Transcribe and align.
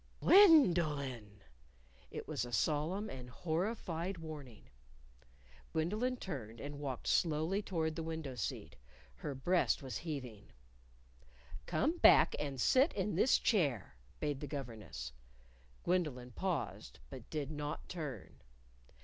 "Gwen 0.19 0.73
do 0.73 0.81
lyn'!" 0.83 1.43
It 2.09 2.27
was 2.27 2.43
a 2.43 2.51
solemn 2.51 3.07
and 3.07 3.29
horrified 3.29 4.17
warning. 4.17 4.67
Gwendolyn 5.73 6.17
turned 6.17 6.59
and 6.59 6.79
walked 6.79 7.05
slowly 7.05 7.61
toward 7.61 7.95
the 7.95 8.01
window 8.01 8.33
seat. 8.33 8.75
Her 9.17 9.35
breast 9.35 9.83
was 9.83 9.97
heaving. 9.97 10.53
"Come 11.67 11.99
back 11.99 12.35
and 12.39 12.59
sit 12.59 12.93
in 12.93 13.13
this 13.15 13.37
chair," 13.37 13.95
bade 14.19 14.39
the 14.39 14.47
governess. 14.47 15.11
Gwendolyn 15.83 16.31
paused, 16.31 16.97
but 17.11 17.29
did 17.29 17.51
not 17.51 17.87
turn. 17.87 18.41